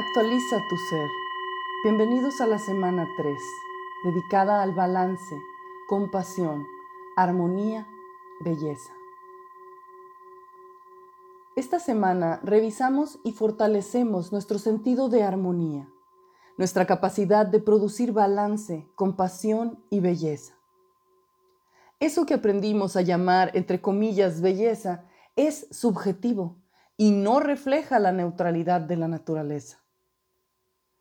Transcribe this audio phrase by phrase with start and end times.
[0.00, 1.10] Actualiza tu ser.
[1.84, 3.36] Bienvenidos a la semana 3,
[4.02, 5.36] dedicada al balance,
[5.90, 6.66] compasión,
[7.18, 7.86] armonía,
[8.40, 8.94] belleza.
[11.54, 15.86] Esta semana revisamos y fortalecemos nuestro sentido de armonía,
[16.56, 20.54] nuestra capacidad de producir balance, compasión y belleza.
[21.98, 25.04] Eso que aprendimos a llamar, entre comillas, belleza,
[25.36, 26.56] es subjetivo
[26.96, 29.79] y no refleja la neutralidad de la naturaleza.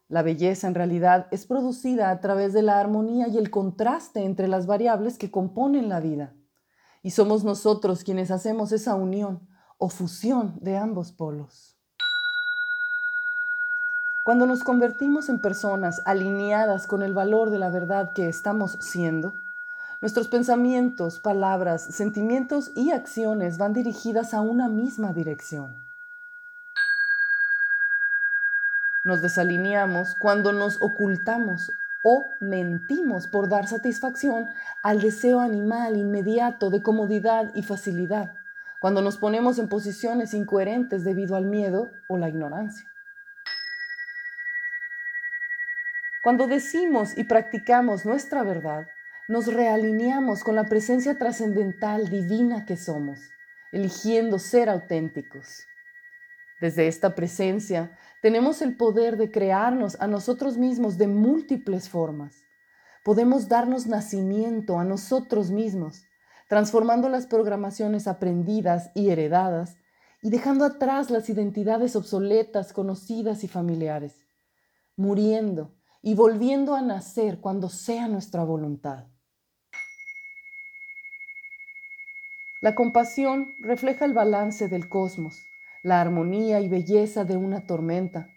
[0.10, 4.48] La belleza en realidad es producida a través de la armonía y el contraste entre
[4.48, 6.34] las variables que componen la vida.
[7.04, 11.76] Y somos nosotros quienes hacemos esa unión o fusión de ambos polos.
[14.26, 19.36] Cuando nos convertimos en personas alineadas con el valor de la verdad que estamos siendo,
[20.02, 25.89] nuestros pensamientos, palabras, sentimientos y acciones van dirigidas a una misma dirección.
[29.10, 34.50] Nos desalineamos cuando nos ocultamos o mentimos por dar satisfacción
[34.84, 38.36] al deseo animal inmediato de comodidad y facilidad,
[38.80, 42.88] cuando nos ponemos en posiciones incoherentes debido al miedo o la ignorancia.
[46.22, 48.86] Cuando decimos y practicamos nuestra verdad,
[49.28, 53.32] nos realineamos con la presencia trascendental divina que somos,
[53.72, 55.66] eligiendo ser auténticos.
[56.62, 62.36] Desde esta presencia tenemos el poder de crearnos a nosotros mismos de múltiples formas.
[63.06, 66.04] Podemos darnos nacimiento a nosotros mismos,
[66.50, 69.78] transformando las programaciones aprendidas y heredadas
[70.22, 74.26] y dejando atrás las identidades obsoletas, conocidas y familiares,
[74.98, 79.08] muriendo y volviendo a nacer cuando sea nuestra voluntad.
[82.62, 85.49] La compasión refleja el balance del cosmos
[85.82, 88.28] la armonía y belleza de una tormenta,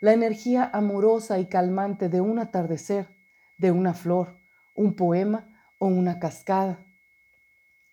[0.00, 3.08] la energía amorosa y calmante de un atardecer,
[3.58, 4.36] de una flor,
[4.76, 6.78] un poema o una cascada.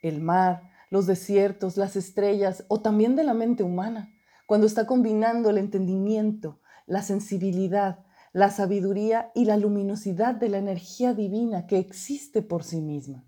[0.02, 4.14] El mar, los desiertos, las estrellas o también de la mente humana,
[4.46, 11.14] cuando está combinando el entendimiento, la sensibilidad, la sabiduría y la luminosidad de la energía
[11.14, 13.26] divina que existe por sí misma.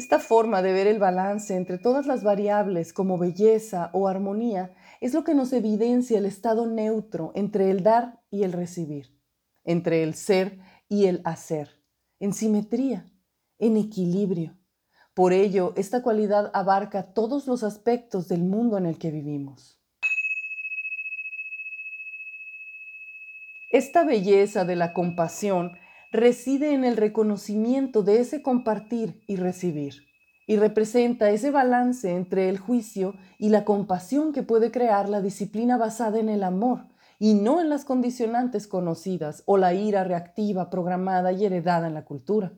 [0.00, 4.72] Esta forma de ver el balance entre todas las variables como belleza o armonía
[5.02, 9.14] es lo que nos evidencia el estado neutro entre el dar y el recibir,
[9.62, 11.82] entre el ser y el hacer,
[12.18, 13.12] en simetría,
[13.58, 14.56] en equilibrio.
[15.12, 19.82] Por ello, esta cualidad abarca todos los aspectos del mundo en el que vivimos.
[23.70, 25.72] Esta belleza de la compasión
[26.10, 30.06] reside en el reconocimiento de ese compartir y recibir,
[30.46, 35.76] y representa ese balance entre el juicio y la compasión que puede crear la disciplina
[35.76, 36.88] basada en el amor
[37.20, 42.04] y no en las condicionantes conocidas o la ira reactiva programada y heredada en la
[42.04, 42.52] cultura.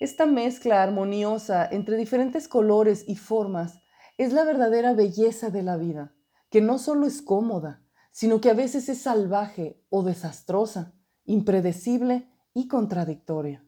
[0.00, 3.80] Esta mezcla armoniosa entre diferentes colores y formas
[4.16, 6.14] es la verdadera belleza de la vida,
[6.50, 7.83] que no solo es cómoda,
[8.14, 10.92] sino que a veces es salvaje o desastrosa,
[11.24, 13.64] impredecible y contradictoria.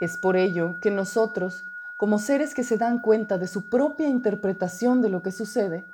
[0.00, 1.64] Es por ello que nosotros,
[1.98, 5.84] como seres que se dan cuenta de su propia interpretación de lo que sucede,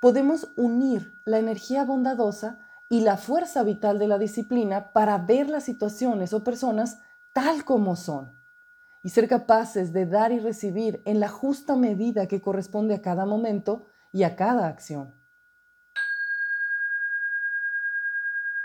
[0.00, 2.58] podemos unir la energía bondadosa
[2.90, 6.98] y la fuerza vital de la disciplina para ver las situaciones o personas
[7.32, 8.32] tal como son
[9.04, 13.24] y ser capaces de dar y recibir en la justa medida que corresponde a cada
[13.24, 15.12] momento y a cada acción.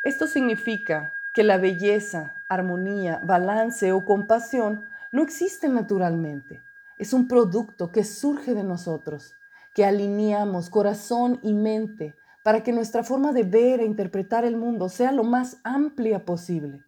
[0.04, 6.64] Esto significa que la belleza, armonía, balance o compasión no existen naturalmente.
[7.00, 9.34] Es un producto que surge de nosotros,
[9.74, 14.88] que alineamos corazón y mente para que nuestra forma de ver e interpretar el mundo
[14.88, 16.84] sea lo más amplia posible,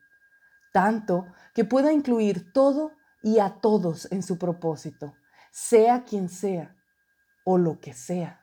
[0.71, 2.91] tanto que pueda incluir todo
[3.23, 5.15] y a todos en su propósito,
[5.51, 6.75] sea quien sea
[7.43, 8.40] o lo que sea.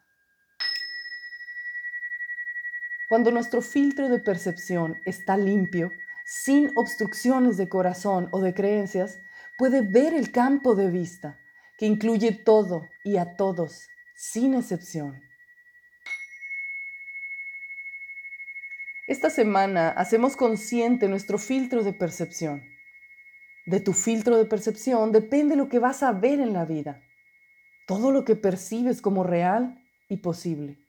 [3.09, 5.91] Cuando nuestro filtro de percepción está limpio,
[6.27, 9.19] sin obstrucciones de corazón o de creencias,
[9.57, 11.39] puede ver el campo de vista,
[11.79, 15.23] que incluye todo y a todos, sin excepción.
[19.07, 22.63] Esta semana hacemos consciente nuestro filtro de percepción.
[23.65, 27.01] De tu filtro de percepción depende lo que vas a ver en la vida,
[27.87, 30.88] todo lo que percibes como real y posible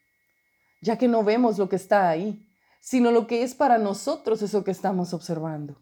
[0.81, 2.48] ya que no vemos lo que está ahí,
[2.80, 5.81] sino lo que es para nosotros eso que estamos observando.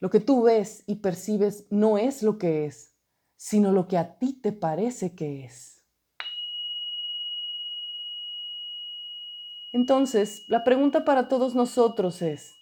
[0.00, 2.96] Lo que tú ves y percibes no es lo que es,
[3.36, 5.82] sino lo que a ti te parece que es.
[9.72, 12.56] Entonces, la pregunta para todos nosotros es,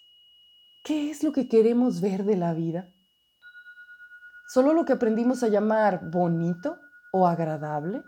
[0.83, 2.93] ¿qué es lo que queremos ver de la vida?
[4.47, 6.77] ¿Solo lo que aprendimos a llamar bonito
[7.11, 8.03] o agradable?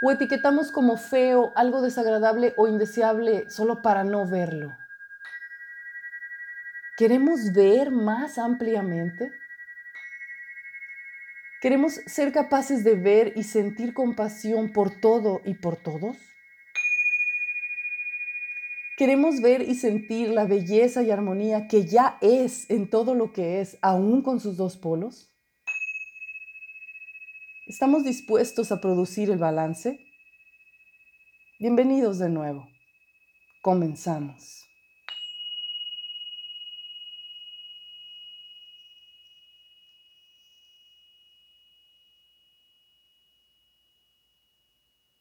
[0.00, 4.76] ¿O etiquetamos como feo, algo desagradable o indeseable solo para no verlo?
[6.96, 9.32] ¿Queremos ver más ampliamente?
[11.60, 16.16] ¿Queremos ser capaces de ver y sentir compasión por todo y por todos?
[18.96, 23.60] ¿Queremos ver y sentir la belleza y armonía que ya es en todo lo que
[23.60, 25.32] es, aún con sus dos polos?
[27.68, 30.00] ¿Estamos dispuestos a producir el balance?
[31.60, 32.66] Bienvenidos de nuevo.
[33.60, 34.67] Comenzamos.